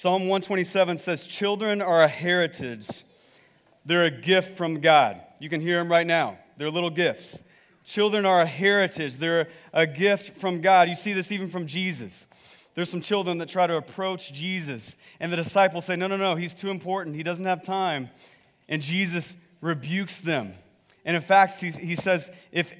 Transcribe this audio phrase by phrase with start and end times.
[0.00, 3.02] Psalm 127 says, Children are a heritage,
[3.84, 5.20] they're a gift from God.
[5.40, 6.38] You can hear them right now.
[6.56, 7.42] They're little gifts.
[7.82, 10.88] Children are a heritage, they're a gift from God.
[10.88, 12.28] You see this even from Jesus.
[12.76, 16.36] There's some children that try to approach Jesus, and the disciples say, No, no, no,
[16.36, 17.16] he's too important.
[17.16, 18.08] He doesn't have time.
[18.68, 20.54] And Jesus rebukes them.
[21.04, 22.72] And in fact, he, he says, If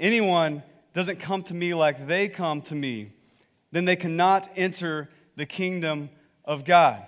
[0.00, 0.64] anyone
[0.94, 3.10] doesn't come to me like they come to me,
[3.70, 6.10] then they cannot enter the kingdom
[6.46, 7.06] of God.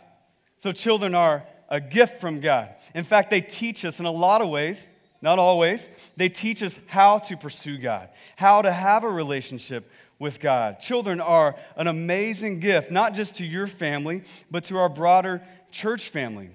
[0.58, 2.74] So, children are a gift from God.
[2.94, 4.88] In fact, they teach us in a lot of ways,
[5.20, 10.40] not always, they teach us how to pursue God, how to have a relationship with
[10.40, 10.80] God.
[10.80, 16.08] Children are an amazing gift, not just to your family, but to our broader church
[16.08, 16.50] family.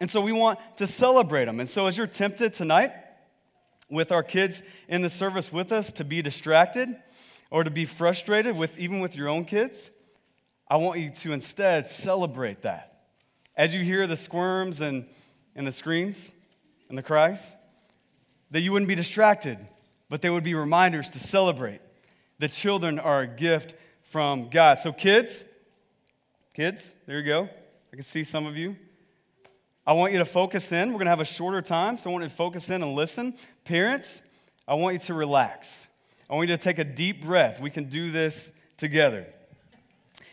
[0.00, 1.60] And so we want to celebrate them.
[1.60, 2.92] And so, as you're tempted tonight
[3.88, 6.88] with our kids in the service with us to be distracted
[7.50, 9.90] or to be frustrated with even with your own kids,
[10.72, 13.02] I want you to instead celebrate that.
[13.58, 15.04] As you hear the squirms and,
[15.54, 16.30] and the screams
[16.88, 17.54] and the cries,
[18.52, 19.58] that you wouldn't be distracted,
[20.08, 21.82] but they would be reminders to celebrate.
[22.38, 24.78] The children are a gift from God.
[24.78, 25.44] So, kids,
[26.54, 27.50] kids, there you go.
[27.92, 28.74] I can see some of you.
[29.86, 30.88] I want you to focus in.
[30.88, 32.94] We're going to have a shorter time, so I want you to focus in and
[32.94, 33.34] listen.
[33.66, 34.22] Parents,
[34.66, 35.86] I want you to relax.
[36.30, 37.60] I want you to take a deep breath.
[37.60, 39.26] We can do this together.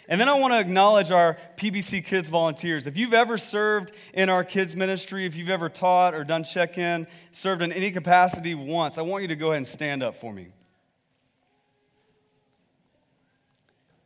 [0.10, 2.88] And then I want to acknowledge our PBC Kids volunteers.
[2.88, 6.80] If you've ever served in our kids' ministry, if you've ever taught or done check
[6.80, 10.16] in, served in any capacity once, I want you to go ahead and stand up
[10.16, 10.48] for me.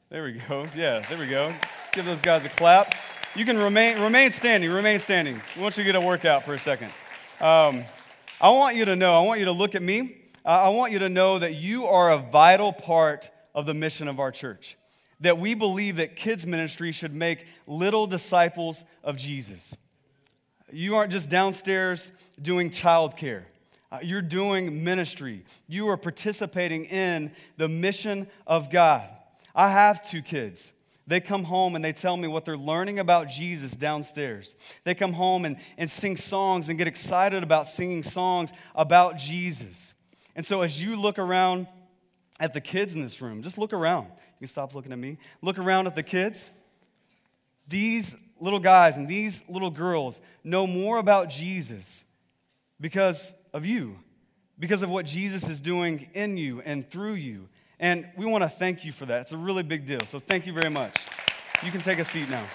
[0.10, 0.68] There we go.
[0.76, 1.54] Yeah, there we go.
[1.94, 2.95] Give those guys a clap.
[3.34, 5.42] You can remain, remain standing, remain standing.
[5.56, 6.92] I want you to get a workout for a second.
[7.40, 7.86] Um,
[8.42, 10.17] I want you to know, I want you to look at me.
[10.44, 14.10] Uh, I want you to know that you are a vital part of the mission
[14.10, 14.76] of our church
[15.24, 19.76] that we believe that kids' ministry should make little disciples of Jesus.
[20.72, 23.44] You aren't just downstairs doing childcare.
[23.90, 25.45] Uh, you're doing ministry.
[25.67, 29.08] You are participating in the mission of God.
[29.56, 30.73] I have two kids.
[31.08, 34.56] They come home and they tell me what they're learning about Jesus downstairs.
[34.83, 39.94] They come home and, and sing songs and get excited about singing songs about Jesus.
[40.36, 41.67] And so, as you look around
[42.39, 45.17] at the kids in this room, just look around You can stop looking at me.
[45.42, 46.49] Look around at the kids.
[47.67, 52.04] These little guys and these little girls know more about Jesus
[52.80, 53.98] because of you,
[54.60, 57.48] because of what Jesus is doing in you and through you.
[57.80, 59.21] And we want to thank you for that.
[59.21, 60.05] It's a really big deal.
[60.05, 60.95] So thank you very much.
[61.64, 62.45] You can take a seat now.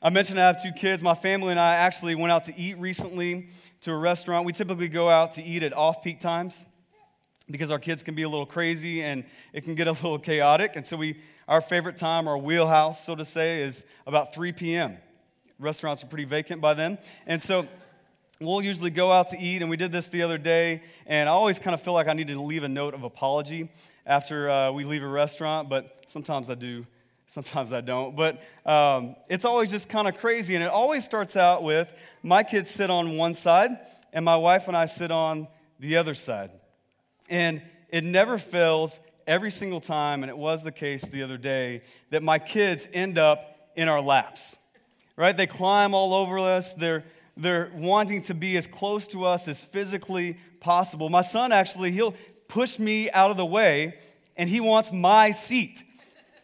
[0.00, 1.02] I mentioned I have two kids.
[1.02, 3.48] My family and I actually went out to eat recently
[3.84, 4.46] to a restaurant.
[4.46, 6.64] We typically go out to eat at off peak times
[7.50, 10.72] because our kids can be a little crazy and it can get a little chaotic.
[10.76, 14.96] And so we, our favorite time, our wheelhouse, so to say, is about 3 p.m.
[15.58, 16.96] Restaurants are pretty vacant by then.
[17.26, 17.68] And so
[18.40, 21.32] we'll usually go out to eat, and we did this the other day, and I
[21.32, 23.70] always kind of feel like I need to leave a note of apology
[24.06, 26.86] after uh, we leave a restaurant, but sometimes I do,
[27.34, 28.14] sometimes I don't.
[28.14, 32.44] But um, it's always just kind of crazy, and it always starts out with my
[32.44, 33.70] kids sit on one side,
[34.12, 35.48] and my wife and I sit on
[35.80, 36.52] the other side.
[37.28, 41.82] And it never fails every single time, and it was the case the other day,
[42.10, 44.56] that my kids end up in our laps,
[45.16, 45.36] right?
[45.36, 46.72] They climb all over us.
[46.74, 47.02] They're,
[47.36, 51.10] they're wanting to be as close to us as physically possible.
[51.10, 52.14] My son actually, he'll
[52.46, 53.98] push me out of the way,
[54.36, 55.82] and he wants my seat.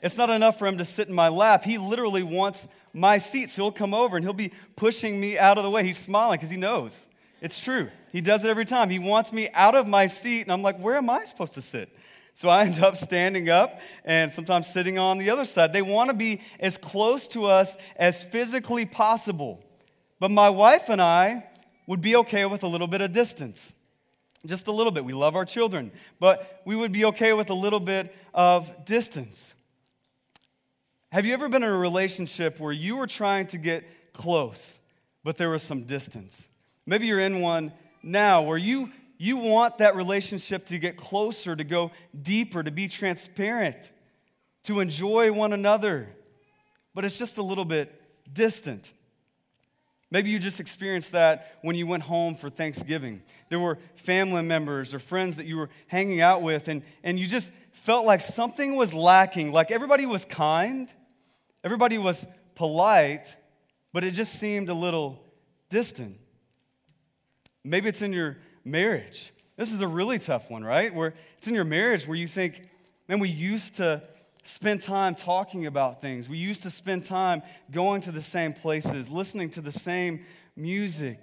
[0.03, 1.65] It's not enough for him to sit in my lap.
[1.65, 3.51] He literally wants my seat.
[3.51, 5.85] So he'll come over and he'll be pushing me out of the way.
[5.85, 7.09] He's smiling because he knows
[7.41, 7.91] it's true.
[8.13, 8.91] He does it every time.
[8.91, 11.63] He wants me out of my seat, and I'm like, where am I supposed to
[11.63, 11.89] sit?
[12.35, 15.73] So I end up standing up and sometimes sitting on the other side.
[15.73, 19.65] They want to be as close to us as physically possible.
[20.19, 21.45] But my wife and I
[21.87, 23.73] would be okay with a little bit of distance.
[24.47, 25.05] Just a little bit.
[25.05, 29.55] We love our children, but we would be okay with a little bit of distance.
[31.13, 34.79] Have you ever been in a relationship where you were trying to get close,
[35.25, 36.49] but there was some distance?
[36.87, 41.65] Maybe you're in one now where you, you want that relationship to get closer, to
[41.65, 41.91] go
[42.23, 43.91] deeper, to be transparent,
[44.63, 46.15] to enjoy one another,
[46.95, 47.93] but it's just a little bit
[48.33, 48.93] distant.
[50.13, 53.21] Maybe you just experienced that when you went home for Thanksgiving.
[53.49, 57.27] There were family members or friends that you were hanging out with, and, and you
[57.27, 59.51] just felt like something was lacking.
[59.51, 60.93] Like everybody was kind,
[61.65, 63.37] everybody was polite,
[63.93, 65.23] but it just seemed a little
[65.69, 66.19] distant.
[67.65, 69.33] Maybe it's in your marriage.
[69.57, 70.95] This is a really tough one, right?
[70.95, 72.63] Where it's in your marriage where you think,
[73.09, 74.03] man, we used to
[74.43, 76.29] spend time talking about things.
[76.29, 80.25] We used to spend time going to the same places, listening to the same
[80.57, 81.21] music.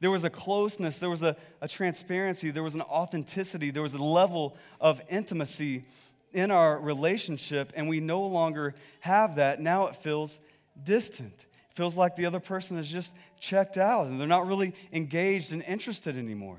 [0.00, 3.94] There was a closeness, there was a, a transparency, there was an authenticity, there was
[3.94, 5.84] a level of intimacy
[6.32, 9.60] in our relationship, and we no longer have that.
[9.60, 10.40] Now it feels
[10.82, 11.46] distant.
[11.70, 15.52] It feels like the other person has just checked out and they're not really engaged
[15.52, 16.58] and interested anymore.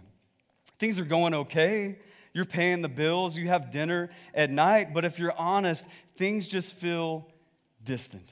[0.80, 2.00] Things are going okay.
[2.33, 6.74] You're paying the bills, you have dinner at night, but if you're honest, things just
[6.75, 7.27] feel
[7.83, 8.31] distant.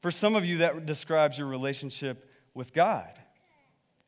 [0.00, 3.08] For some of you, that describes your relationship with God.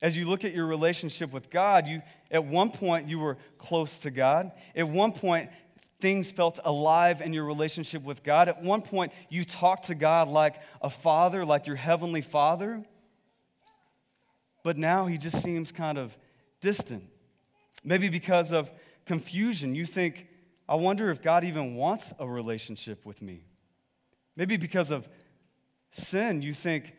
[0.03, 3.99] As you look at your relationship with God, you at one point you were close
[4.01, 4.51] to God.
[4.75, 5.49] At one point,
[6.03, 8.49] things felt alive in your relationship with God.
[8.49, 12.85] At one point, you talked to God like a father, like your heavenly father.
[14.65, 16.17] But now he just seems kind of
[16.61, 17.05] distant.
[17.85, 18.69] Maybe because of
[19.07, 20.27] confusion, you think,
[20.69, 23.45] I wonder if God even wants a relationship with me.
[24.35, 25.09] Maybe because of
[25.93, 26.97] sin, you think,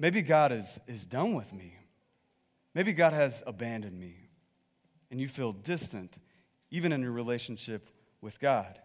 [0.00, 1.76] maybe God is, is done with me.
[2.74, 4.16] Maybe God has abandoned me.
[5.12, 6.18] And you feel distant,
[6.72, 7.88] even in your relationship
[8.22, 8.78] with God.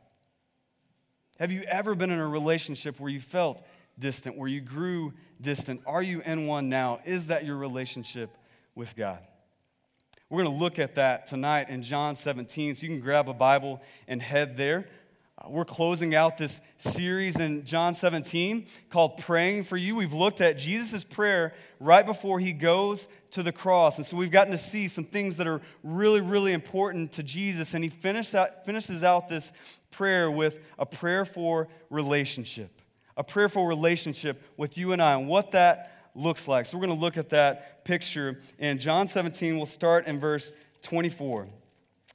[1.40, 3.66] Have you ever been in a relationship where you felt
[3.98, 5.82] distant, where you grew distant?
[5.86, 7.00] Are you in one now?
[7.06, 8.36] Is that your relationship
[8.76, 9.20] with God?
[10.30, 13.34] We're going to look at that tonight in John 17, so you can grab a
[13.34, 14.88] Bible and head there.
[15.38, 19.96] Uh, we're closing out this series in John 17 called Praying for You.
[19.96, 23.98] We've looked at Jesus' prayer right before he goes to the cross.
[23.98, 27.74] And so we've gotten to see some things that are really, really important to Jesus.
[27.74, 29.52] And he finished out, finishes out this
[29.92, 32.82] prayer with a prayer for relationship,
[33.16, 36.66] a prayer for relationship with you and I, and what that looks like.
[36.66, 39.56] So we're going to look at that picture in John 17.
[39.56, 40.52] We'll start in verse
[40.82, 41.48] 24.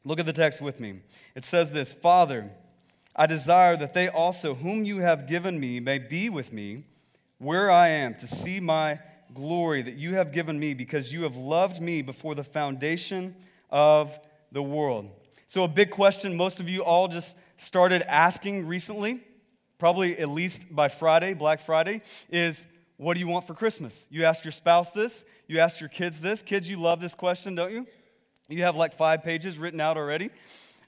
[0.05, 1.03] Look at the text with me.
[1.37, 2.51] It says this Father,
[3.15, 6.85] I desire that they also, whom you have given me, may be with me
[7.39, 9.01] where I am, to see my
[9.35, 13.35] glory that you have given me, because you have loved me before the foundation
[13.69, 14.19] of
[14.53, 15.11] the world.
[15.47, 19.21] So, a big question most of you all just started asking recently,
[19.79, 24.07] probably at least by Friday, Black Friday, is what do you want for Christmas?
[24.09, 26.43] You ask your spouse this, you ask your kids this.
[26.43, 27.87] Kids, you love this question, don't you?
[28.49, 30.31] You have like five pages written out already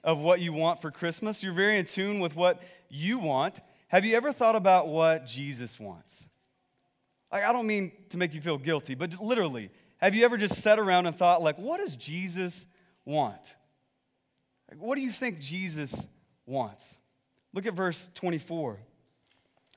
[0.04, 1.42] of what you want for Christmas.
[1.42, 3.58] You're very in tune with what you want.
[3.88, 6.28] Have you ever thought about what Jesus wants?
[7.32, 10.62] Like, I don't mean to make you feel guilty, but literally, have you ever just
[10.62, 12.66] sat around and thought, like, what does Jesus
[13.04, 13.56] want?
[14.70, 16.06] Like, what do you think Jesus
[16.46, 16.98] wants?
[17.52, 18.78] Look at verse 24.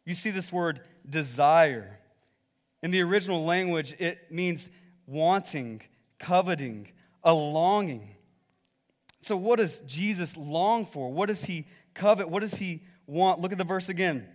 [0.05, 1.99] You see this word desire.
[2.83, 4.69] In the original language, it means
[5.05, 5.81] wanting,
[6.19, 6.89] coveting,
[7.23, 8.16] a longing.
[9.27, 11.11] So, what does Jesus long for?
[11.11, 12.29] What does he covet?
[12.29, 13.41] What does he want?
[13.41, 14.25] Look at the verse again.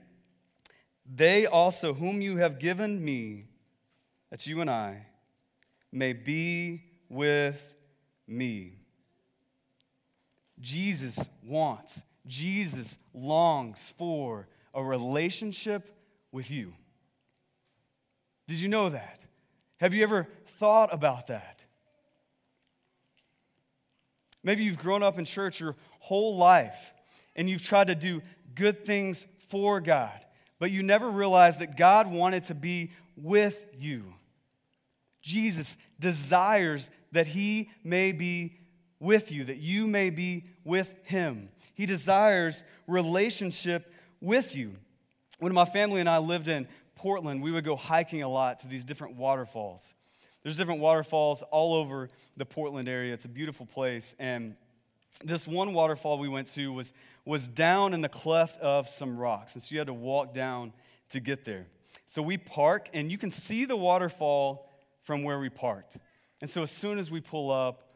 [1.11, 3.47] They also, whom you have given me,
[4.31, 5.07] that you and I,
[5.91, 7.75] may be with
[8.29, 8.81] me.
[10.61, 15.97] Jesus wants, Jesus longs for a relationship
[16.33, 16.75] with you.
[18.47, 19.21] Did you know that?
[19.79, 20.29] Have you ever
[20.59, 21.62] thought about that?
[24.43, 26.93] Maybe you've grown up in church your whole life
[27.37, 28.23] and you've tried to do
[28.55, 30.19] good things for God,
[30.59, 34.15] but you never realized that God wanted to be with you.
[35.23, 38.59] Jesus desires that He may be
[38.99, 41.49] with you, that you may be with Him.
[41.75, 44.75] He desires relationship with you.
[45.39, 48.69] When my family and I lived in Portland, we would go hiking a lot to
[48.69, 49.95] these different waterfalls.
[50.43, 53.15] There's different waterfalls all over the Portland area.
[53.15, 54.15] It's a beautiful place.
[54.19, 54.57] And
[55.25, 56.93] this one waterfall we went to was,
[57.25, 59.55] was down in the cleft of some rocks.
[59.55, 60.73] And so you had to walk down
[61.11, 61.67] to get there.
[62.07, 64.69] So we park, and you can see the waterfall
[65.03, 65.97] from where we parked.
[66.41, 67.89] And so as soon as we pull up,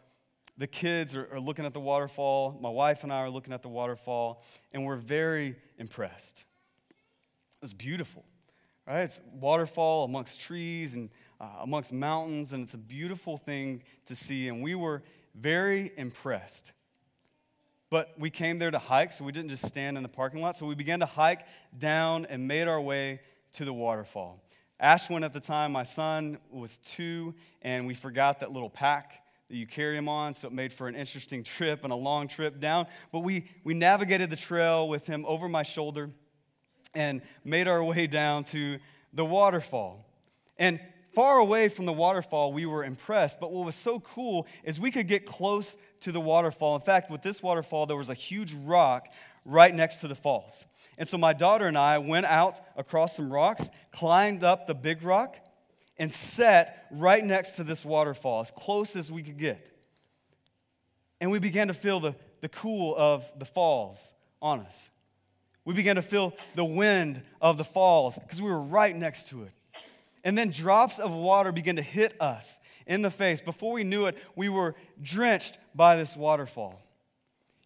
[0.56, 2.58] the kids are, are looking at the waterfall.
[2.60, 6.44] My wife and I are looking at the waterfall, and we're very impressed.
[6.88, 8.24] It was beautiful.
[8.86, 9.02] Right?
[9.02, 14.48] It's waterfall amongst trees and uh, amongst mountains, and it's a beautiful thing to see.
[14.48, 15.02] And we were
[15.34, 16.72] very impressed.
[17.90, 20.56] But we came there to hike, so we didn't just stand in the parking lot.
[20.56, 21.46] So we began to hike
[21.78, 23.20] down and made our way
[23.52, 24.42] to the waterfall.
[24.82, 29.56] Ashwin, at the time, my son, was two, and we forgot that little pack that
[29.56, 32.60] you carry him on, so it made for an interesting trip and a long trip
[32.60, 32.86] down.
[33.12, 36.10] But we, we navigated the trail with him over my shoulder
[36.94, 38.78] and made our way down to
[39.12, 40.04] the waterfall.
[40.58, 40.80] And
[41.16, 43.40] far away from the waterfall, we were impressed.
[43.40, 46.76] But what was so cool is we could get close to the waterfall.
[46.76, 49.08] In fact, with this waterfall, there was a huge rock
[49.46, 50.66] right next to the falls.
[50.98, 55.02] And so my daughter and I went out across some rocks, climbed up the big
[55.02, 55.38] rock,
[55.96, 59.70] and sat right next to this waterfall, as close as we could get.
[61.18, 64.90] And we began to feel the, the cool of the falls on us.
[65.64, 69.44] We began to feel the wind of the falls because we were right next to
[69.44, 69.52] it.
[70.26, 73.40] And then drops of water began to hit us in the face.
[73.40, 76.82] Before we knew it, we were drenched by this waterfall.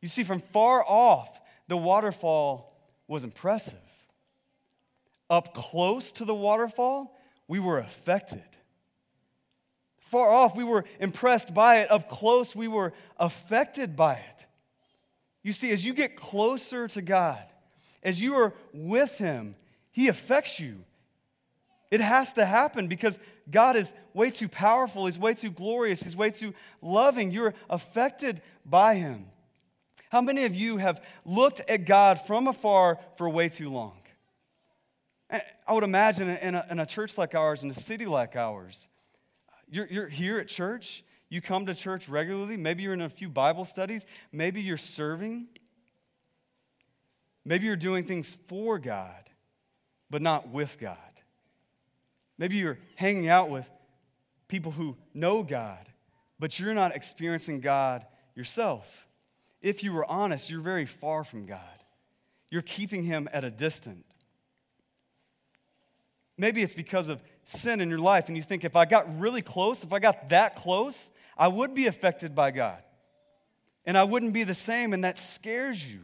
[0.03, 2.77] You see, from far off, the waterfall
[3.09, 3.79] was impressive.
[5.31, 8.45] Up close to the waterfall, we were affected.
[9.97, 11.91] Far off, we were impressed by it.
[11.91, 14.47] Up close, we were affected by it.
[15.43, 17.43] You see, as you get closer to God,
[18.03, 19.55] as you are with Him,
[19.93, 20.85] He affects you.
[21.91, 23.19] It has to happen because
[23.51, 25.07] God is way too powerful.
[25.07, 26.03] He's way too glorious.
[26.03, 27.33] He's way too loving.
[27.33, 29.27] You're affected by Him.
[30.11, 34.01] How many of you have looked at God from afar for way too long?
[35.31, 38.37] Eh, I would imagine in a, in a church like ours, in a city like
[38.37, 38.89] ours,
[39.69, 43.29] you're, you're here at church, you come to church regularly, maybe you're in a few
[43.29, 45.47] Bible studies, maybe you're serving,
[47.45, 49.31] maybe you're doing things for God,
[50.11, 50.99] but not with God.
[52.41, 53.71] Maybe you're hanging out with
[54.49, 55.87] people who know God,
[56.41, 58.05] but you're not experiencing God
[58.35, 59.07] yourself
[59.63, 61.61] if you were honest, you're very far from God.
[62.51, 64.05] You're keeping Him at a distance.
[66.37, 69.43] Maybe it's because of sin in your life, and you think if I got really
[69.43, 72.83] close, if I got that close, I would be affected by God.
[73.85, 76.01] And I wouldn't be the same, and that scares you.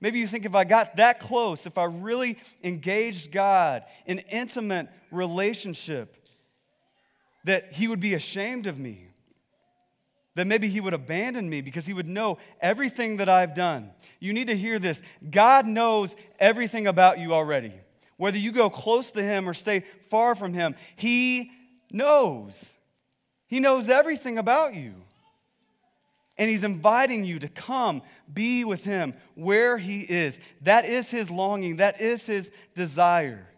[0.00, 4.88] Maybe you think if I got that close, if I really engaged God in intimate
[5.10, 6.14] relationship,
[7.44, 9.08] that He would be ashamed of me
[10.38, 13.90] that maybe he would abandon me because he would know everything that I've done.
[14.20, 17.72] You need to hear this God knows everything about you already.
[18.18, 21.50] Whether you go close to him or stay far from him, he
[21.90, 22.76] knows.
[23.48, 24.94] He knows everything about you.
[26.38, 28.02] And he's inviting you to come
[28.32, 30.38] be with him where he is.
[30.62, 33.48] That is his longing, that is his desire.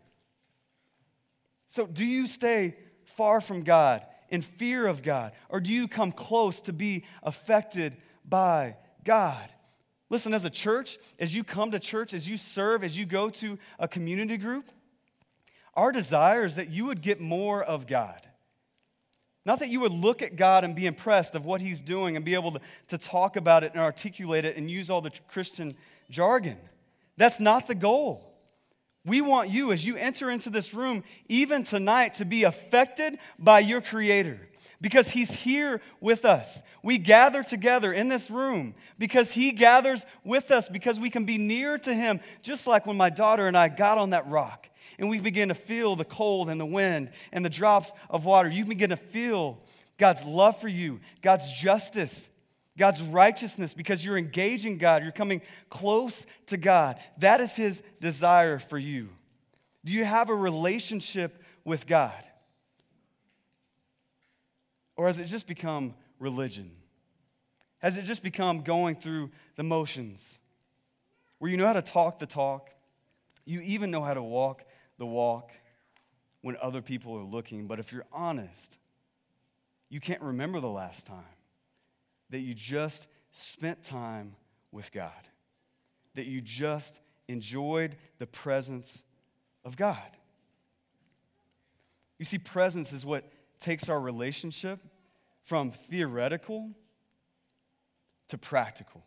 [1.68, 4.04] So, do you stay far from God?
[4.30, 5.32] in fear of God?
[5.48, 9.48] Or do you come close to be affected by God?
[10.08, 13.28] Listen, as a church, as you come to church, as you serve, as you go
[13.30, 14.70] to a community group,
[15.74, 18.26] our desire is that you would get more of God.
[19.46, 22.24] Not that you would look at God and be impressed of what He's doing and
[22.24, 25.74] be able to, to talk about it and articulate it and use all the Christian
[26.10, 26.58] jargon.
[27.16, 28.26] That's not the goal.
[29.04, 33.60] We want you, as you enter into this room, even tonight, to be affected by
[33.60, 34.40] your Creator
[34.80, 36.62] because He's here with us.
[36.82, 41.38] We gather together in this room because He gathers with us because we can be
[41.38, 44.69] near to Him, just like when my daughter and I got on that rock
[45.00, 48.50] and we begin to feel the cold and the wind and the drops of water.
[48.50, 49.58] You begin to feel
[49.96, 52.28] God's love for you, God's justice,
[52.76, 55.40] God's righteousness because you're engaging God, you're coming
[55.70, 56.98] close to God.
[57.18, 59.08] That is His desire for you.
[59.86, 62.22] Do you have a relationship with God?
[64.96, 66.70] Or has it just become religion?
[67.78, 70.40] Has it just become going through the motions
[71.38, 72.68] where you know how to talk the talk?
[73.46, 74.62] You even know how to walk
[75.00, 75.50] the walk
[76.42, 77.66] when other people are looking.
[77.66, 78.78] But if you're honest,
[79.88, 81.24] you can't remember the last time
[82.28, 84.36] that you just spent time
[84.70, 85.10] with God,
[86.16, 89.02] that you just enjoyed the presence
[89.64, 89.96] of God.
[92.18, 93.24] You see, presence is what
[93.58, 94.80] takes our relationship
[95.44, 96.72] from theoretical
[98.28, 99.02] to practical.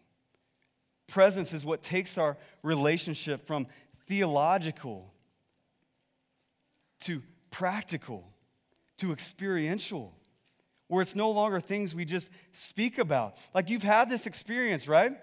[1.07, 3.67] Presence is what takes our relationship from
[4.07, 5.12] theological
[7.03, 8.33] to practical
[8.97, 10.13] to experiential
[10.87, 13.37] where it's no longer things we just speak about.
[13.53, 15.13] Like you've had this experience, right?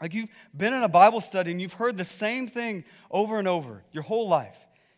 [0.00, 3.46] Like you've been in a Bible study and you've heard the same thing over and
[3.46, 4.56] over your whole life.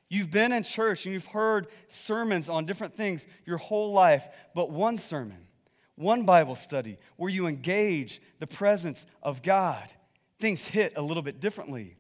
[0.09, 4.71] You've been in church and you've heard sermons on different things your whole life, but
[4.71, 5.47] one sermon,
[5.97, 9.93] one Bible study where you engage the presence of God,
[10.39, 11.98] things hit a little bit differently.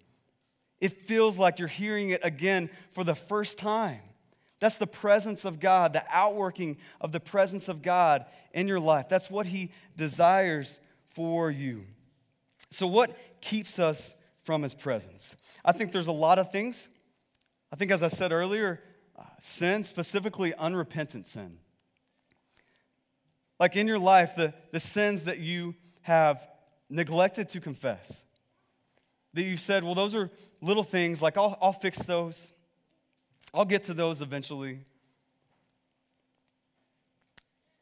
[0.80, 4.00] It feels like you're hearing it again for the first time.
[4.60, 9.08] That's the presence of God, the outworking of the presence of God in your life.
[9.08, 10.80] That's what He desires
[11.10, 11.84] for you.
[12.70, 15.36] So, what keeps us from His presence?
[15.64, 16.88] I think there's a lot of things.
[17.72, 18.80] I think, as I said earlier,
[19.16, 21.58] uh, sin, specifically unrepentant sin.
[23.60, 26.40] Like in your life, the, the sins that you have
[26.88, 28.24] neglected to confess,
[29.34, 30.30] that you've said, well, those are
[30.60, 32.52] little things, like I'll, I'll fix those,
[33.54, 34.80] I'll get to those eventually.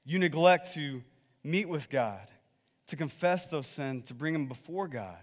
[0.04, 1.02] You neglect to
[1.42, 2.28] meet with God,
[2.88, 5.18] to confess those sins, to bring them before God.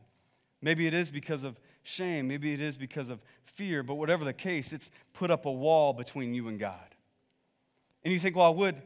[0.62, 4.34] Maybe it is because of shame, maybe it is because of fear, but whatever the
[4.34, 6.96] case, it's put up a wall between you and God.
[8.03, 8.82] And you think, well, I would,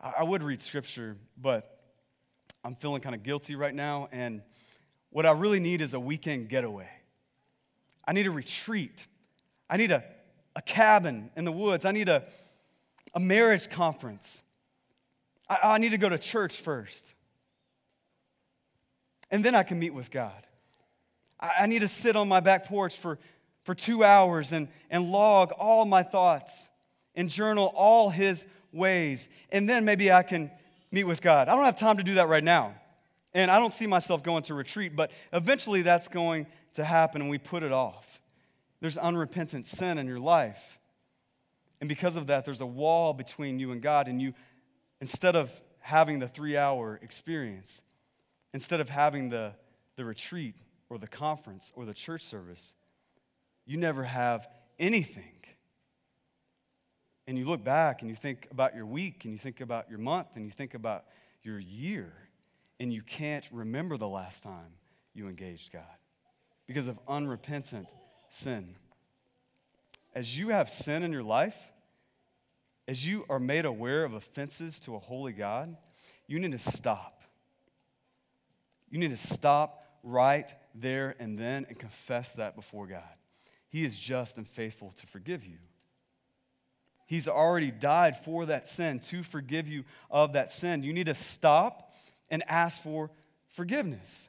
[0.00, 1.78] I would read scripture, but
[2.64, 4.42] I'm feeling kind of guilty right now, and
[5.10, 6.88] what I really need is a weekend getaway.
[8.06, 9.06] I need a retreat.
[9.68, 10.04] I need a,
[10.56, 11.84] a cabin in the woods.
[11.84, 12.24] I need a,
[13.14, 14.42] a marriage conference.
[15.48, 17.14] I, I need to go to church first.
[19.30, 20.46] And then I can meet with God.
[21.40, 23.18] I, I need to sit on my back porch for,
[23.64, 26.68] for two hours and, and log all my thoughts
[27.14, 29.28] and journal all His ways.
[29.50, 30.50] And then maybe I can
[30.90, 31.48] meet with God.
[31.48, 32.74] I don't have time to do that right now.
[33.38, 37.30] And I don't see myself going to retreat, but eventually that's going to happen and
[37.30, 38.20] we put it off.
[38.80, 40.80] There's unrepentant sin in your life.
[41.80, 44.08] And because of that, there's a wall between you and God.
[44.08, 44.34] And you,
[45.00, 47.80] instead of having the three hour experience,
[48.52, 49.52] instead of having the,
[49.94, 50.56] the retreat
[50.90, 52.74] or the conference or the church service,
[53.66, 54.48] you never have
[54.80, 55.44] anything.
[57.28, 60.00] And you look back and you think about your week and you think about your
[60.00, 61.04] month and you think about
[61.44, 62.12] your year
[62.80, 64.72] and you can't remember the last time
[65.14, 65.82] you engaged God
[66.66, 67.88] because of unrepentant
[68.30, 68.76] sin.
[70.14, 71.56] As you have sin in your life,
[72.86, 75.76] as you are made aware of offenses to a holy God,
[76.26, 77.22] you need to stop.
[78.90, 83.02] You need to stop right there and then and confess that before God.
[83.68, 85.58] He is just and faithful to forgive you.
[87.06, 90.82] He's already died for that sin to forgive you of that sin.
[90.82, 91.87] You need to stop
[92.30, 93.10] and ask for
[93.48, 94.28] forgiveness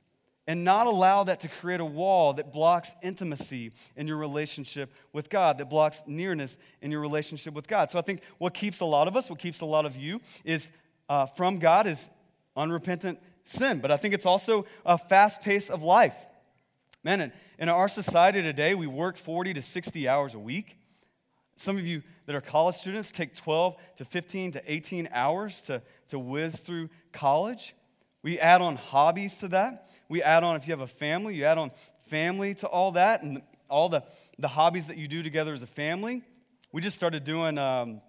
[0.50, 5.30] and not allow that to create a wall that blocks intimacy in your relationship with
[5.30, 7.92] God, that blocks nearness in your relationship with God.
[7.92, 10.20] So I think what keeps a lot of us, what keeps a lot of you,
[10.44, 10.72] is
[11.08, 12.10] uh, from God is
[12.58, 13.80] unrepentant sin.
[13.80, 16.16] But I think it's also a fast pace of life.
[17.04, 20.78] Man, in, our society today, we work 40 to 60 hours a week.
[21.56, 25.82] Some of you that are college students take 12 to 15 to 18 hours to,
[26.08, 27.76] to whiz through college.
[28.22, 29.90] We add on hobbies to that.
[30.10, 31.72] We add on, if you have a family, you add on
[32.08, 34.04] family to all that and all the,
[34.38, 36.24] the hobbies that you do together as a family.
[36.72, 38.02] We just started doing um,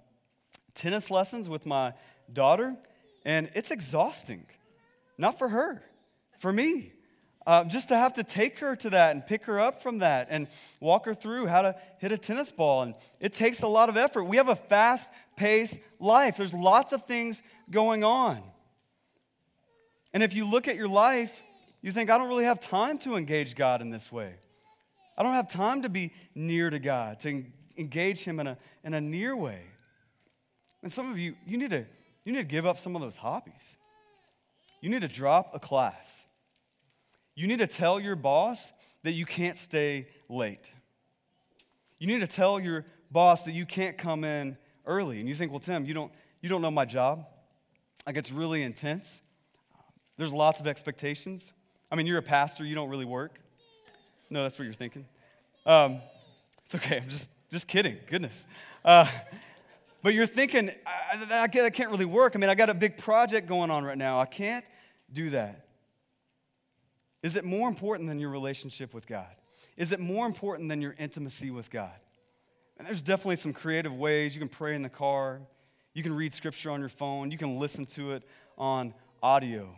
[0.74, 1.92] tennis lessons with my
[2.32, 2.76] daughter,
[3.24, 4.46] and it's exhausting.
[5.18, 5.82] Not for her,
[6.38, 6.92] for me.
[7.46, 10.28] Uh, just to have to take her to that and pick her up from that
[10.30, 10.46] and
[10.78, 12.82] walk her through how to hit a tennis ball.
[12.82, 14.24] And it takes a lot of effort.
[14.24, 18.42] We have a fast paced life, there's lots of things going on.
[20.12, 21.40] And if you look at your life,
[21.82, 24.34] you think, I don't really have time to engage God in this way.
[25.16, 27.44] I don't have time to be near to God, to
[27.76, 29.62] engage Him in a, in a near way.
[30.82, 31.86] And some of you, you need, to,
[32.24, 33.76] you need to give up some of those hobbies.
[34.80, 36.24] You need to drop a class.
[37.34, 40.70] You need to tell your boss that you can't stay late.
[41.98, 45.20] You need to tell your boss that you can't come in early.
[45.20, 47.26] And you think, well, Tim, you don't, you don't know my job.
[48.06, 49.20] Like, it's really intense.
[50.20, 51.54] There's lots of expectations.
[51.90, 53.40] I mean, you're a pastor, you don't really work.
[54.28, 55.06] No, that's what you're thinking.
[55.64, 55.96] Um,
[56.66, 58.46] it's okay, I'm just, just kidding, goodness.
[58.84, 59.06] Uh,
[60.02, 62.36] but you're thinking, I, I, I can't really work.
[62.36, 64.20] I mean, I got a big project going on right now.
[64.20, 64.62] I can't
[65.10, 65.64] do that.
[67.22, 69.34] Is it more important than your relationship with God?
[69.78, 71.96] Is it more important than your intimacy with God?
[72.76, 74.34] And there's definitely some creative ways.
[74.34, 75.40] You can pray in the car,
[75.94, 78.22] you can read scripture on your phone, you can listen to it
[78.58, 79.74] on audio.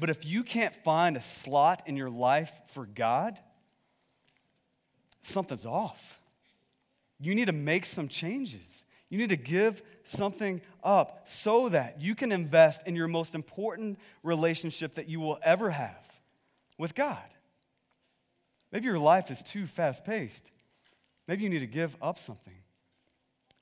[0.00, 3.38] But if you can't find a slot in your life for God,
[5.22, 6.20] something's off.
[7.20, 8.84] You need to make some changes.
[9.10, 13.98] You need to give something up so that you can invest in your most important
[14.22, 15.96] relationship that you will ever have
[16.76, 17.18] with God.
[18.70, 20.52] Maybe your life is too fast paced.
[21.26, 22.54] Maybe you need to give up something.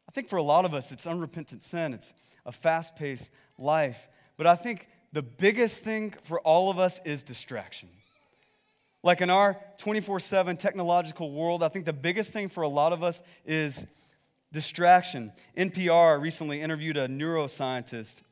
[0.09, 2.13] I think for a lot of us, it's unrepentant sin, it's
[2.45, 4.09] a fast paced life.
[4.37, 7.89] But I think the biggest thing for all of us is distraction.
[9.03, 12.93] Like in our 24 7 technological world, I think the biggest thing for a lot
[12.93, 13.87] of us is
[14.53, 15.33] distraction.
[15.57, 18.23] NPR recently interviewed a neuroscientist,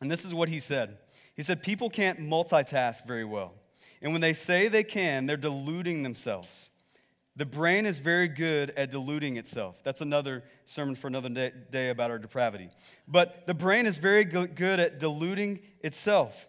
[0.00, 0.98] and this is what he said.
[1.36, 3.54] He said, People can't multitask very well.
[4.02, 6.70] And when they say they can, they're deluding themselves.
[7.40, 9.80] The brain is very good at deluding itself.
[9.82, 12.68] That's another sermon for another day, about our depravity.
[13.08, 16.46] But the brain is very good at deluding itself.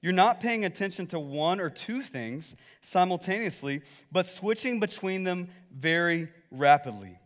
[0.00, 6.28] You're not paying attention to one or two things simultaneously, but switching between them very
[6.50, 7.20] rapidly.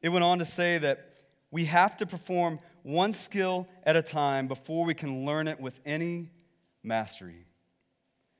[0.00, 1.08] It went on to say that
[1.50, 5.80] we have to perform one skill at a time before we can learn it with
[5.84, 6.30] any
[6.84, 7.46] mastery.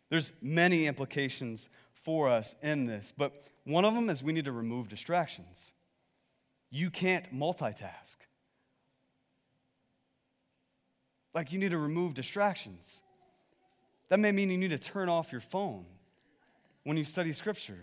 [0.08, 4.52] There's many implications for us in this, but one of them is we need to
[4.52, 5.74] remove distractions.
[6.70, 8.16] You can't multitask.
[11.34, 13.02] Like, you need to remove distractions.
[14.08, 15.84] That may mean you need to turn off your phone
[16.84, 17.78] when you study Scripture.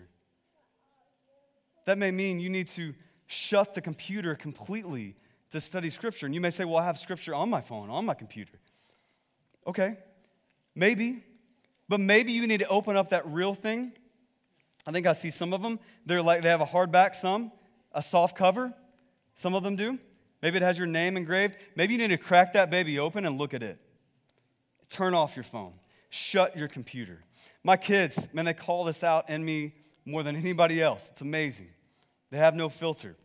[1.84, 2.92] That may mean you need to
[3.28, 5.14] shut the computer completely
[5.50, 6.26] to study Scripture.
[6.26, 8.58] And you may say, Well, I have Scripture on my phone, on my computer.
[9.68, 9.96] Okay,
[10.74, 11.22] maybe.
[11.88, 13.92] But maybe you need to open up that real thing.
[14.86, 15.80] I think I see some of them.
[16.04, 17.50] They're like they have a hardback, some,
[17.92, 18.72] a soft cover.
[19.34, 19.98] Some of them do.
[20.42, 21.56] Maybe it has your name engraved.
[21.74, 23.78] Maybe you need to crack that baby open and look at it.
[24.88, 25.72] Turn off your phone.
[26.10, 27.24] Shut your computer.
[27.64, 31.10] My kids, man, they call this out in me more than anybody else.
[31.10, 31.68] It's amazing.
[32.30, 33.16] They have no filter.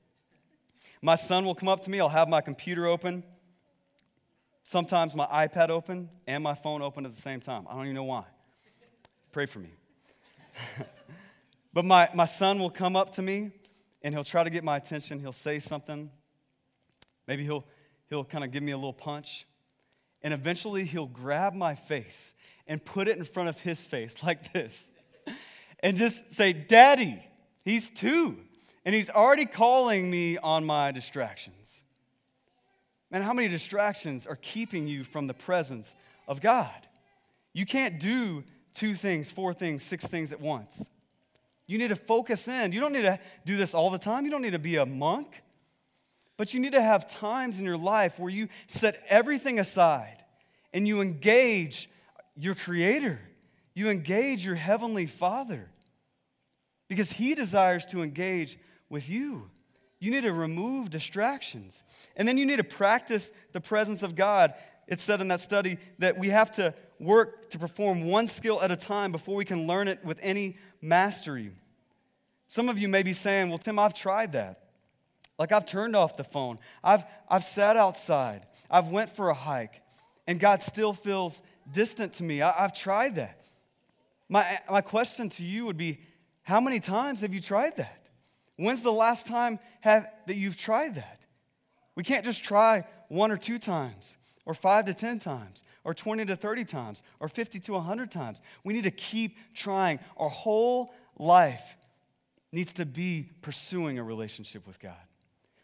[1.01, 3.23] My son will come up to me, I'll have my computer open,
[4.63, 7.65] sometimes my iPad open, and my phone open at the same time.
[7.67, 8.25] I don't even know why.
[9.31, 9.69] Pray for me.
[11.73, 13.51] but my, my son will come up to me
[14.01, 15.19] and he'll try to get my attention.
[15.19, 16.09] He'll say something.
[17.27, 17.65] Maybe he'll,
[18.09, 19.45] he'll kind of give me a little punch.
[20.21, 22.35] And eventually he'll grab my face
[22.67, 24.91] and put it in front of his face like this
[25.81, 27.23] and just say, Daddy,
[27.63, 28.37] he's two.
[28.85, 31.83] And he's already calling me on my distractions.
[33.11, 35.93] Man, how many distractions are keeping you from the presence
[36.27, 36.87] of God?
[37.53, 40.89] You can't do two things, four things, six things at once.
[41.67, 42.71] You need to focus in.
[42.71, 44.25] You don't need to do this all the time.
[44.25, 45.41] You don't need to be a monk.
[46.37, 50.23] But you need to have times in your life where you set everything aside
[50.73, 51.89] and you engage
[52.35, 53.19] your Creator.
[53.73, 55.69] You engage your Heavenly Father
[56.87, 58.57] because He desires to engage
[58.89, 59.49] with you.
[59.99, 61.83] You need to remove distractions.
[62.15, 64.55] And then you need to practice the presence of God.
[64.87, 68.71] It said in that study that we have to work to perform one skill at
[68.71, 71.51] a time before we can learn it with any mastery.
[72.47, 74.63] Some of you may be saying, Well, Tim, I've tried that.
[75.37, 79.81] Like I've turned off the phone, I've, I've sat outside, I've went for a hike,
[80.27, 81.41] and God still feels
[81.71, 82.41] distant to me.
[82.41, 83.41] I, I've tried that.
[84.29, 85.99] My, my question to you would be
[86.43, 88.09] How many times have you tried that?
[88.57, 91.25] When's the last time have, that you've tried that?
[91.95, 96.25] We can't just try one or two times, or five to 10 times, or 20
[96.25, 98.41] to 30 times, or 50 to 100 times.
[98.63, 99.99] We need to keep trying.
[100.17, 101.75] Our whole life
[102.51, 104.93] needs to be pursuing a relationship with God,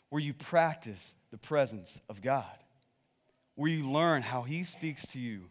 [0.09, 2.45] where you practice the presence of God,
[3.55, 5.49] where you learn how He speaks to you,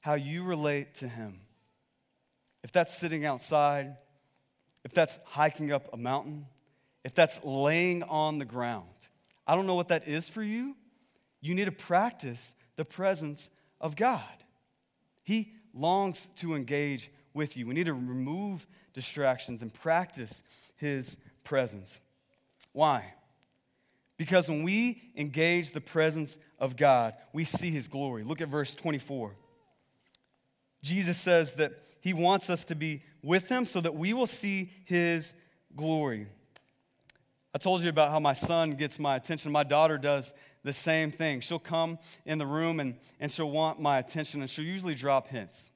[0.00, 1.40] how you relate to Him.
[2.62, 3.96] If that's sitting outside,
[4.84, 6.46] if that's hiking up a mountain,
[7.04, 8.88] if that's laying on the ground,
[9.46, 10.76] I don't know what that is for you.
[11.40, 14.22] You need to practice the presence of God.
[15.22, 17.66] He longs to engage with you.
[17.66, 20.42] We need to remove distractions and practice
[20.76, 22.00] His presence.
[22.72, 23.14] Why?
[24.16, 28.22] Because when we engage the presence of God, we see His glory.
[28.22, 29.34] Look at verse 24.
[30.82, 34.70] Jesus says that He wants us to be with Him so that we will see
[34.84, 35.34] His
[35.76, 36.26] glory.
[37.54, 39.50] I told you about how my son gets my attention.
[39.50, 41.40] My daughter does the same thing.
[41.40, 45.28] She'll come in the room and, and she'll want my attention, and she'll usually drop
[45.28, 45.70] hints.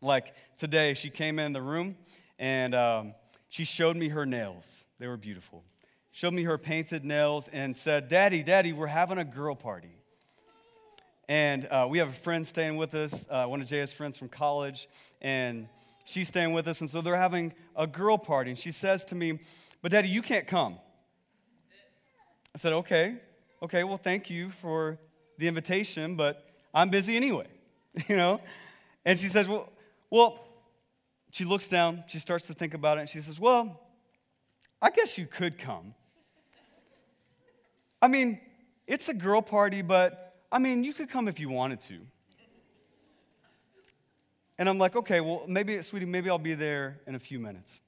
[0.00, 1.96] Like today, she came in the room
[2.38, 3.14] and um,
[3.48, 4.84] she showed me her nails.
[4.98, 5.64] They were beautiful.
[6.12, 9.96] Showed me her painted nails and said, Daddy, Daddy, we're having a girl party.
[11.28, 14.28] And uh, we have a friend staying with us, uh, one of Jay's friends from
[14.28, 14.88] college,
[15.20, 15.68] and
[16.04, 16.80] she's staying with us.
[16.82, 18.50] And so they're having a girl party.
[18.50, 19.40] And she says to me,
[19.82, 20.78] but daddy, you can't come.
[22.54, 23.16] I said, okay,
[23.62, 24.98] okay, well, thank you for
[25.38, 27.46] the invitation, but I'm busy anyway,
[28.08, 28.40] you know?
[29.04, 29.72] And she says, well,
[30.10, 30.46] well,
[31.30, 33.80] she looks down, she starts to think about it, and she says, well,
[34.80, 35.94] I guess you could come.
[38.00, 38.40] I mean,
[38.86, 41.98] it's a girl party, but I mean, you could come if you wanted to.
[44.58, 47.80] And I'm like, okay, well, maybe, sweetie, maybe I'll be there in a few minutes.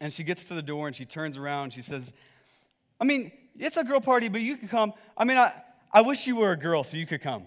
[0.00, 2.12] And she gets to the door and she turns around and she says,
[3.00, 4.92] I mean, it's a girl party, but you can come.
[5.16, 5.52] I mean, I,
[5.92, 7.44] I wish you were a girl so you could come.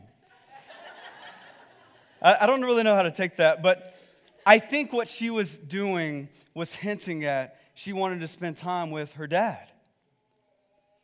[2.21, 3.95] I, I don't really know how to take that, but
[4.45, 9.13] I think what she was doing was hinting at she wanted to spend time with
[9.13, 9.67] her dad.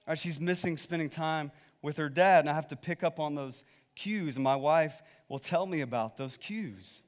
[0.07, 3.35] Right, she's missing spending time with her dad, and I have to pick up on
[3.35, 3.63] those
[3.95, 4.35] cues.
[4.35, 7.03] And my wife Well, tell me about those cues.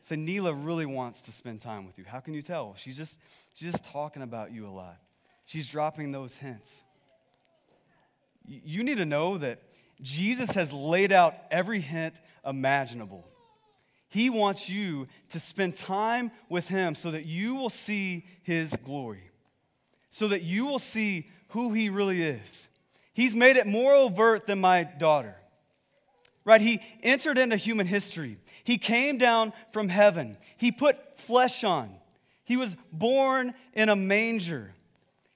[0.00, 2.04] Say, Neela really wants to spend time with you.
[2.04, 2.74] How can you tell?
[2.76, 3.18] She's just,
[3.54, 4.98] she's just talking about you a lot.
[5.46, 6.82] She's dropping those hints.
[8.46, 9.62] You need to know that
[10.00, 13.26] Jesus has laid out every hint imaginable.
[14.08, 19.30] He wants you to spend time with Him so that you will see His glory,
[20.10, 22.68] so that you will see who He really is.
[23.12, 25.36] He's made it more overt than my daughter.
[26.44, 26.60] Right?
[26.60, 28.36] He entered into human history.
[28.64, 30.36] He came down from heaven.
[30.58, 31.90] He put flesh on.
[32.44, 34.74] He was born in a manger.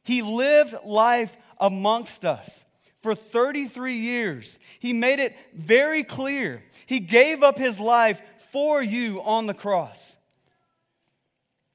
[0.08, 2.64] He lived life amongst us
[3.02, 4.58] for 33 years.
[4.80, 6.62] He made it very clear.
[6.86, 10.16] He gave up his life for you on the cross.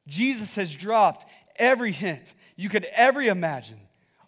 [0.08, 3.80] Jesus has dropped every hint you could ever imagine,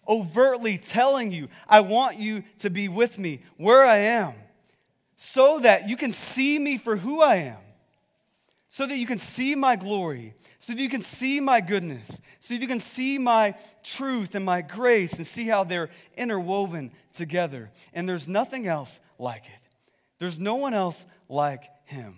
[0.06, 4.34] overtly telling you, I want you to be with me where I am,
[5.16, 7.58] so that you can see me for who I am,
[8.68, 10.34] so that you can see my glory,
[10.66, 14.44] so that you can see my goodness, so that you can see my truth and
[14.44, 17.70] my grace and see how they're interwoven together.
[17.92, 19.72] And there's nothing else like it.
[20.18, 22.16] There's no one else like him.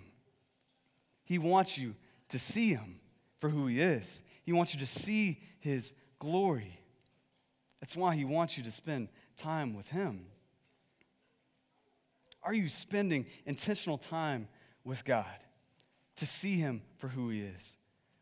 [1.25, 1.93] He wants you
[2.29, 2.99] to see him
[3.37, 6.79] for who he is, he wants you to see his glory.
[7.81, 10.25] That's why he wants you to spend time with him.
[12.41, 14.47] Are you spending intentional time
[14.83, 15.27] with God
[16.15, 17.77] to see him for who he is?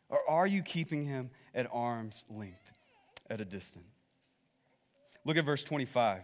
[0.10, 2.72] Or are you keeping him at arm's length,
[3.30, 3.86] at a distance?
[5.26, 6.24] Look at verse 25.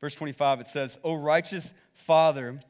[0.00, 2.60] Verse 25, it says, O righteous Father,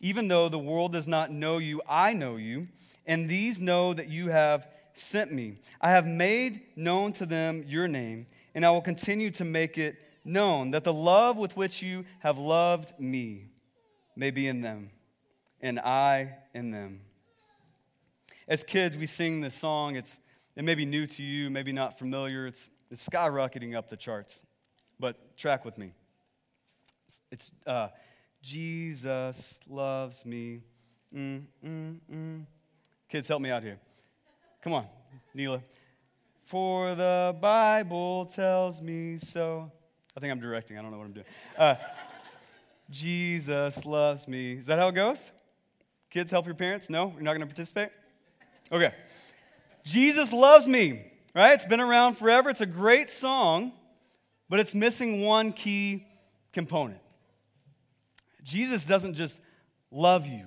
[0.00, 2.68] even though the world does not know you, I know you,
[3.06, 5.58] and these know that you have sent me.
[5.80, 9.96] I have made known to them your name, and I will continue to make it
[10.24, 13.50] known, that the love with which you have loved me
[14.16, 14.90] may be in them,
[15.60, 17.00] and I in them
[18.48, 19.96] as kids, we sing this song.
[19.96, 20.18] It's,
[20.56, 22.46] it may be new to you, maybe not familiar.
[22.46, 24.42] It's, it's skyrocketing up the charts.
[24.98, 25.92] But track with me.
[27.06, 27.88] It's, it's uh,
[28.42, 30.62] Jesus loves me.
[31.14, 32.44] Mm, mm, mm.
[33.08, 33.78] Kids, help me out here.
[34.62, 34.86] Come on,
[35.34, 35.62] Neela.
[36.44, 39.70] For the Bible tells me so.
[40.16, 40.78] I think I'm directing.
[40.78, 41.26] I don't know what I'm doing.
[41.56, 41.76] Uh,
[42.90, 44.54] Jesus loves me.
[44.54, 45.30] Is that how it goes?
[46.10, 46.88] Kids, help your parents?
[46.88, 47.12] No?
[47.12, 47.90] You're not going to participate?
[48.70, 48.92] Okay.
[49.84, 51.54] Jesus loves me, right?
[51.54, 52.50] It's been around forever.
[52.50, 53.72] It's a great song,
[54.48, 56.06] but it's missing one key
[56.52, 57.00] component.
[58.42, 59.40] Jesus doesn't just
[59.90, 60.46] love you,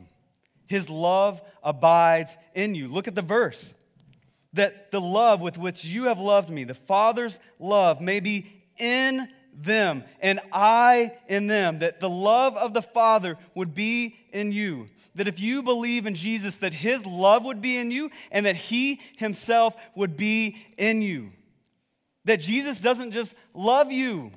[0.67, 2.87] his love abides in you.
[2.87, 3.73] Look at the verse.
[4.53, 9.29] That the love with which you have loved me, the Father's love, may be in
[9.53, 14.89] them and I in them, that the love of the Father would be in you
[15.15, 18.55] that if you believe in Jesus, that his love would be in you and that
[18.55, 21.31] he himself would be in you.
[22.25, 24.31] That Jesus doesn't just love you,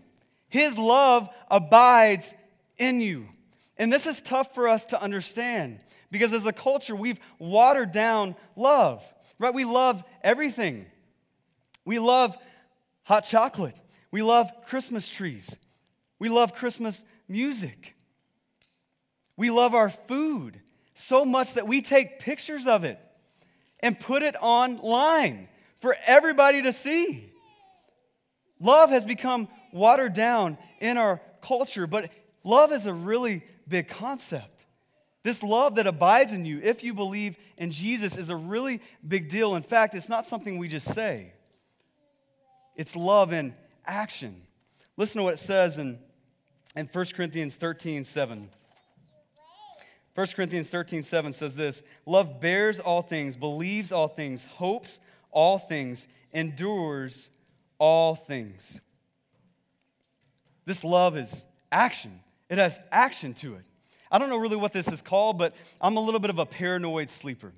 [0.48, 2.34] his love abides
[2.78, 3.28] in you.
[3.76, 8.36] And this is tough for us to understand because as a culture, we've watered down
[8.54, 9.02] love,
[9.38, 9.52] right?
[9.52, 10.86] We love everything.
[11.84, 12.36] We love
[13.02, 13.74] hot chocolate.
[14.12, 15.58] We love Christmas trees.
[16.20, 17.96] We love Christmas music.
[19.36, 20.60] We love our food
[20.94, 22.98] so much that we take pictures of it
[23.80, 27.32] and put it online for everybody to see.
[28.60, 32.10] Love has become watered down in our culture, but
[32.44, 34.64] love is a really big concept.
[35.22, 39.28] This love that abides in you, if you believe in Jesus, is a really big
[39.28, 39.56] deal.
[39.56, 41.32] In fact, it's not something we just say,
[42.76, 43.54] it's love in
[43.86, 44.42] action.
[44.96, 45.98] Listen to what it says in,
[46.76, 48.50] in 1 Corinthians 13 7.
[50.14, 55.00] 1 Corinthians 13, 7 says this Love bears all things, believes all things, hopes
[55.30, 57.30] all things, endures
[57.78, 58.80] all things.
[60.64, 63.64] This love is action, it has action to it.
[64.10, 66.46] I don't know really what this is called, but I'm a little bit of a
[66.46, 67.52] paranoid sleeper.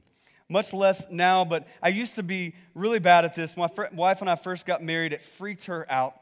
[0.48, 3.56] Much less now, but I used to be really bad at this.
[3.56, 6.14] My fr- wife and I first got married, it freaked her out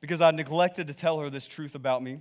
[0.00, 2.20] because I neglected to tell her this truth about me.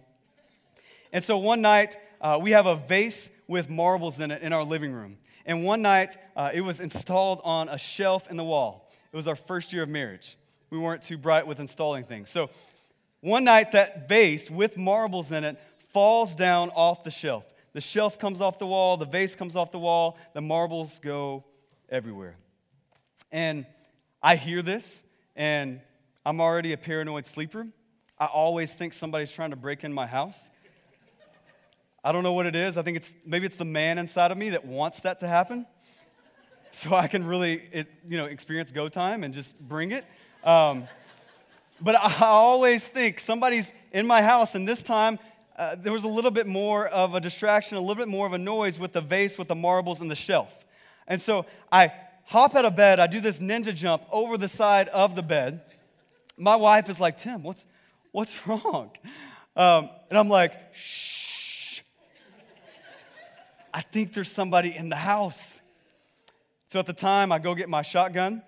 [1.13, 4.63] And so one night, uh, we have a vase with marbles in it in our
[4.63, 5.17] living room.
[5.45, 8.89] And one night, uh, it was installed on a shelf in the wall.
[9.11, 10.37] It was our first year of marriage.
[10.69, 12.29] We weren't too bright with installing things.
[12.29, 12.49] So
[13.19, 15.59] one night, that vase with marbles in it
[15.91, 17.43] falls down off the shelf.
[17.73, 21.43] The shelf comes off the wall, the vase comes off the wall, the marbles go
[21.89, 22.35] everywhere.
[23.31, 23.65] And
[24.21, 25.03] I hear this,
[25.35, 25.81] and
[26.25, 27.67] I'm already a paranoid sleeper.
[28.17, 30.49] I always think somebody's trying to break in my house.
[32.03, 32.77] I don't know what it is.
[32.77, 35.67] I think it's maybe it's the man inside of me that wants that to happen.
[36.71, 40.05] So I can really, it, you know, experience go time and just bring it.
[40.43, 40.87] Um,
[41.79, 45.19] but I always think somebody's in my house, and this time
[45.57, 48.33] uh, there was a little bit more of a distraction, a little bit more of
[48.33, 50.57] a noise with the vase with the marbles and the shelf.
[51.07, 51.91] And so I
[52.25, 55.61] hop out of bed, I do this ninja jump over the side of the bed.
[56.37, 57.67] My wife is like, Tim, what's,
[58.11, 58.91] what's wrong?
[59.55, 61.30] Um, and I'm like, shh.
[63.73, 65.61] I think there's somebody in the house.
[66.69, 68.43] So at the time, I go get my shotgun.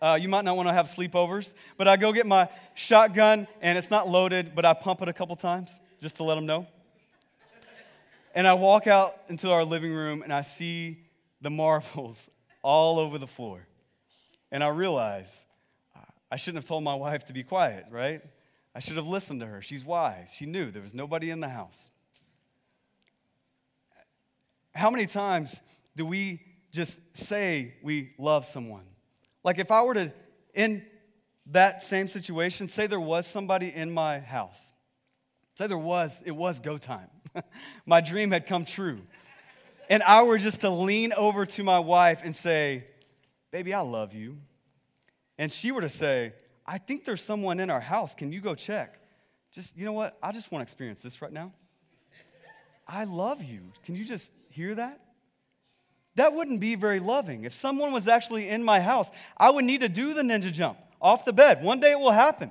[0.00, 3.76] Uh, you might not want to have sleepovers, but I go get my shotgun and
[3.76, 6.66] it's not loaded, but I pump it a couple times just to let them know.
[8.34, 10.98] And I walk out into our living room and I see
[11.40, 12.30] the marbles
[12.62, 13.66] all over the floor.
[14.52, 15.44] And I realize
[16.30, 18.22] I shouldn't have told my wife to be quiet, right?
[18.74, 19.62] I should have listened to her.
[19.62, 20.32] She's wise.
[20.36, 21.90] She knew there was nobody in the house.
[24.78, 25.60] How many times
[25.96, 28.84] do we just say we love someone?
[29.42, 30.12] Like if I were to,
[30.54, 30.84] in
[31.46, 34.72] that same situation, say there was somebody in my house,
[35.56, 37.08] say there was, it was go time.
[37.86, 39.00] my dream had come true
[39.88, 42.84] and I were just to lean over to my wife and say,
[43.50, 44.36] Baby, I love you.
[45.38, 46.34] And she were to say,
[46.66, 48.14] I think there's someone in our house.
[48.14, 49.00] Can you go check?
[49.50, 50.18] Just, you know what?
[50.22, 51.52] I just want to experience this right now.
[52.86, 53.60] I love you.
[53.84, 55.00] Can you just hear that?
[56.16, 57.44] That wouldn't be very loving.
[57.44, 60.76] If someone was actually in my house, I would need to do the ninja jump
[61.00, 61.62] off the bed.
[61.62, 62.50] One day it will happen.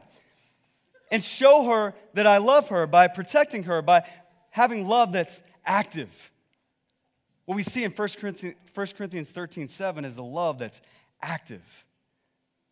[1.11, 4.03] And show her that I love her by protecting her, by
[4.51, 6.31] having love that's active.
[7.45, 10.81] What we see in 1 Corinthians, 1 Corinthians 13 7 is a love that's
[11.21, 11.63] active.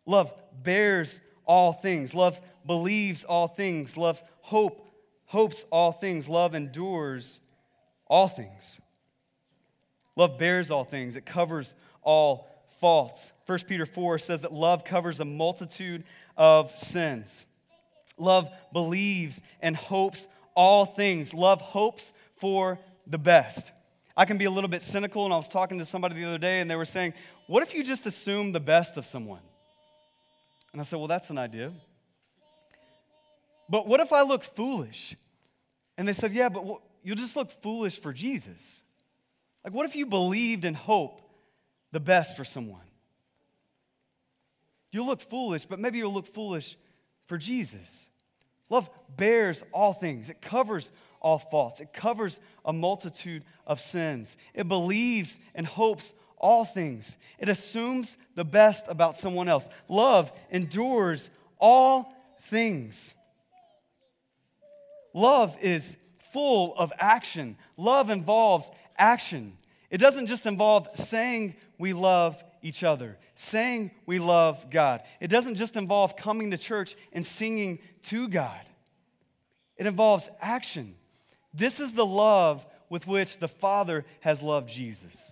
[0.06, 2.14] Love bears all things.
[2.14, 3.98] Love believes all things.
[3.98, 4.88] Love hope,
[5.26, 6.30] hopes all things.
[6.30, 7.42] Love endures
[8.08, 8.80] all things.
[10.16, 11.16] Love bears all things.
[11.16, 12.48] It covers all
[12.80, 13.32] faults.
[13.46, 16.04] 1 Peter 4 says that love covers a multitude
[16.38, 17.46] of sins.
[18.18, 21.34] Love believes and hopes all things.
[21.34, 23.72] Love hopes for the best.
[24.18, 26.38] I can be a little bit cynical, and I was talking to somebody the other
[26.38, 27.14] day, and they were saying,
[27.48, 29.42] What if you just assume the best of someone?
[30.72, 31.74] And I said, Well, that's an idea.
[33.68, 35.18] But what if I look foolish?
[35.98, 36.64] And they said, Yeah, but
[37.04, 38.85] you'll just look foolish for Jesus.
[39.66, 41.22] Like, what if you believed and hope
[41.92, 42.86] the best for someone?
[44.92, 46.78] You'll look foolish, but maybe you'll look foolish
[47.26, 48.12] for Jesus.
[48.70, 51.80] Love bears all things, it covers all faults.
[51.80, 54.38] It covers a multitude of sins.
[54.54, 57.18] It believes and hopes all things.
[57.40, 59.68] It assumes the best about someone else.
[59.90, 63.16] Love endures all things.
[65.16, 65.98] Love is
[66.32, 67.58] full of action.
[67.78, 69.58] Love involves action.
[69.90, 75.02] It doesn't just involve saying we love each other, saying we love God.
[75.20, 78.62] It doesn't just involve coming to church and singing to God.
[79.78, 80.96] It involves action.
[81.54, 85.32] This is the love with which the Father has loved Jesus.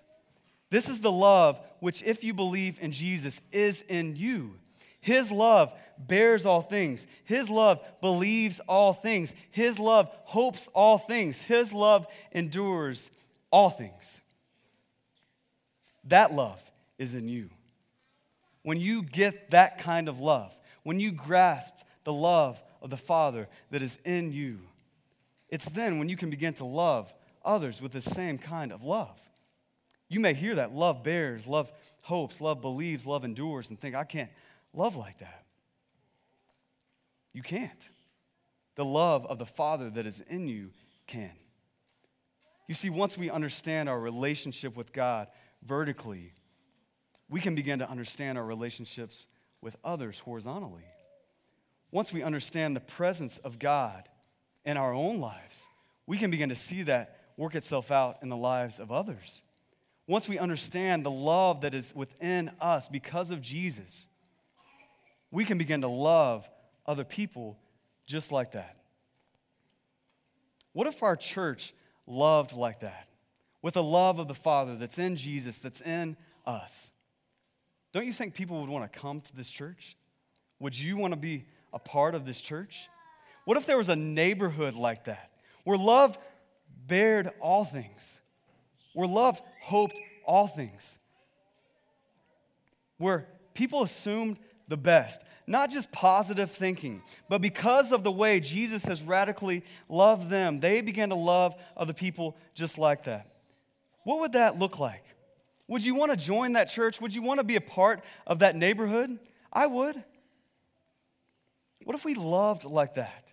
[0.70, 4.54] This is the love which, if you believe in Jesus, is in you.
[5.00, 7.06] His love bears all things.
[7.24, 9.34] His love believes all things.
[9.50, 11.42] His love hopes all things.
[11.42, 13.10] His love endures
[13.54, 14.20] all things.
[16.08, 16.60] That love
[16.98, 17.50] is in you.
[18.64, 23.46] When you get that kind of love, when you grasp the love of the Father
[23.70, 24.58] that is in you,
[25.50, 27.14] it's then when you can begin to love
[27.44, 29.16] others with the same kind of love.
[30.08, 31.70] You may hear that love bears, love
[32.02, 34.30] hopes, love believes, love endures, and think, I can't
[34.72, 35.44] love like that.
[37.32, 37.88] You can't.
[38.74, 40.70] The love of the Father that is in you
[41.06, 41.30] can.
[42.66, 45.28] You see, once we understand our relationship with God
[45.62, 46.32] vertically,
[47.28, 49.28] we can begin to understand our relationships
[49.60, 50.84] with others horizontally.
[51.90, 54.08] Once we understand the presence of God
[54.64, 55.68] in our own lives,
[56.06, 59.42] we can begin to see that work itself out in the lives of others.
[60.06, 64.08] Once we understand the love that is within us because of Jesus,
[65.30, 66.48] we can begin to love
[66.86, 67.58] other people
[68.06, 68.76] just like that.
[70.72, 71.72] What if our church
[72.06, 73.08] loved like that?
[73.62, 76.90] With the love of the Father that's in Jesus, that's in us.
[77.92, 79.96] Don't you think people would want to come to this church?
[80.58, 82.88] Would you want to be a part of this church?
[83.44, 85.30] What if there was a neighborhood like that
[85.64, 86.18] where love
[86.86, 88.20] bared all things,
[88.94, 90.98] where love hoped all things,
[92.98, 94.38] where people assumed
[94.68, 95.22] the best.
[95.46, 100.80] Not just positive thinking, but because of the way Jesus has radically loved them, they
[100.80, 103.28] began to love other people just like that.
[104.04, 105.04] What would that look like?
[105.68, 107.00] Would you want to join that church?
[107.00, 109.18] Would you want to be a part of that neighborhood?
[109.52, 110.02] I would.
[111.84, 113.32] What if we loved like that?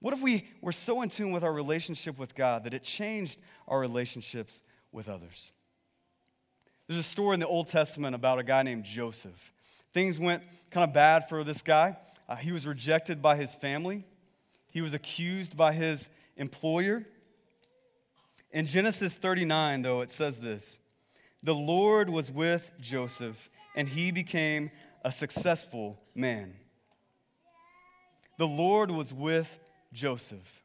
[0.00, 3.38] What if we were so in tune with our relationship with God that it changed
[3.66, 4.60] our relationships
[4.92, 5.52] with others?
[6.86, 9.53] There's a story in the Old Testament about a guy named Joseph.
[9.94, 11.96] Things went kind of bad for this guy.
[12.28, 14.04] Uh, he was rejected by his family,
[14.70, 17.06] he was accused by his employer.
[18.50, 20.78] In Genesis 39, though, it says this
[21.42, 24.70] The Lord was with Joseph, and he became
[25.04, 26.54] a successful man.
[28.36, 29.60] The Lord was with
[29.92, 30.62] Joseph.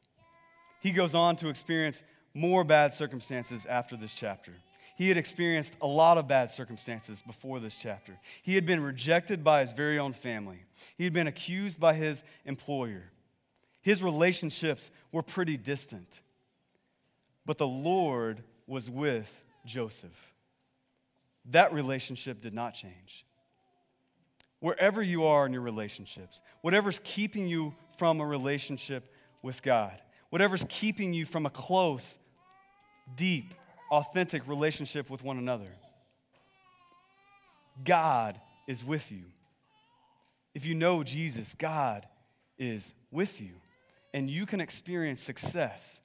[0.81, 2.03] He goes on to experience
[2.33, 4.53] more bad circumstances after this chapter.
[4.99, 8.19] He had experienced a lot of bad circumstances before this chapter.
[8.41, 10.59] He had been rejected by his very own family,
[10.97, 13.03] he had been accused by his employer.
[13.81, 16.19] His relationships were pretty distant.
[17.45, 19.33] But the Lord was with
[19.65, 20.33] Joseph.
[21.51, 23.25] That relationship did not change.
[24.59, 29.09] Wherever you are in your relationships, whatever's keeping you from a relationship
[29.41, 29.97] with God,
[30.29, 32.19] whatever's keeping you from a close,
[33.15, 33.53] deep,
[33.91, 35.71] authentic relationship with one another.
[37.83, 39.23] God is with you.
[40.53, 42.05] If you know Jesus, God
[42.57, 43.53] is with you.
[44.13, 46.01] And you can experience success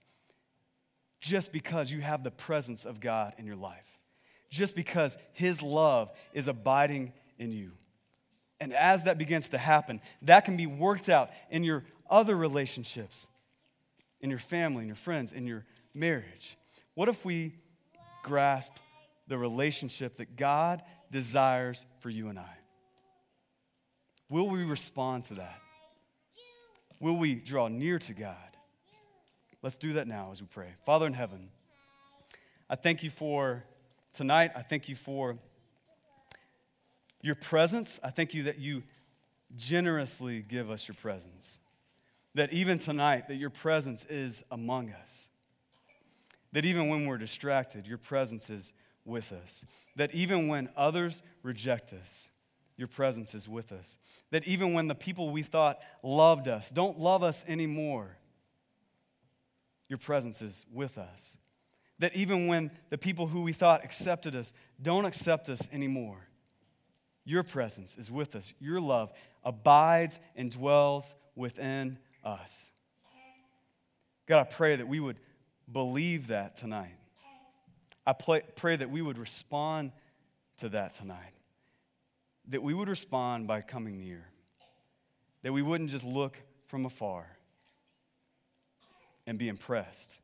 [1.20, 3.99] just because you have the presence of God in your life,
[4.51, 7.72] just because His love is abiding in you.
[8.61, 13.26] And as that begins to happen, that can be worked out in your other relationships,
[14.20, 15.64] in your family, in your friends, in your
[15.95, 16.59] marriage.
[16.95, 17.55] What if we
[18.25, 18.72] grasp
[19.29, 22.57] the relationship that God desires for you and I?
[24.29, 25.61] Will we respond to that?
[26.99, 28.37] Will we draw near to God?
[29.62, 30.68] Let's do that now as we pray.
[30.85, 31.51] Father in heaven,
[32.68, 33.64] I thank you for
[34.12, 34.51] tonight.
[34.57, 35.39] I thank you for
[37.22, 38.01] your presence.
[38.03, 38.83] I thank you that you
[39.57, 41.61] generously give us your presence.
[42.35, 45.29] That even tonight, that your presence is among us.
[46.55, 48.75] That even when we're distracted, your presence is
[49.05, 49.65] with us.
[49.97, 52.31] That even when others reject us,
[52.77, 53.99] your presence is with us.
[54.31, 58.17] That even when the people we thought loved us don't love us anymore,
[59.89, 61.37] your presence is with us.
[61.99, 66.29] That even when the people who we thought accepted us don't accept us anymore,
[67.25, 68.53] your presence is with us.
[68.61, 69.13] Your love
[69.45, 72.71] abides and dwells within us.
[74.27, 75.19] God, I pray that we would
[75.71, 76.97] believe that tonight.
[78.07, 79.93] I pray, pray that we would respond
[80.59, 81.33] to that tonight.
[82.49, 84.27] That we would respond by coming near.
[85.43, 86.37] That we wouldn't just look
[86.67, 87.27] from afar
[89.27, 90.19] and be impressed,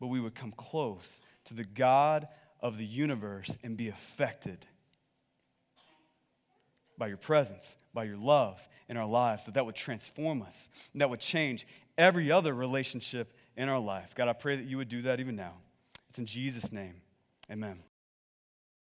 [0.00, 2.28] but we would come close to the God
[2.60, 4.66] of the universe and be affected
[6.98, 11.10] by your presence, by your love in our lives, that that would transform us, that
[11.10, 11.66] would change
[11.98, 14.14] every other relationship in our life.
[14.14, 15.54] God, I pray that you would do that even now.
[16.08, 16.94] It's in Jesus' name.
[17.50, 17.82] Amen.